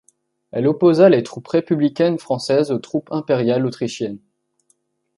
Elle 0.51 0.65
opposa 0.67 1.09
les 1.09 1.21
troupes 1.21 1.47
républicaines 1.49 2.17
françaises 2.17 2.71
aux 2.71 2.79
troupes 2.79 3.11
impériales 3.11 3.67
autrichiennes. 3.67 4.17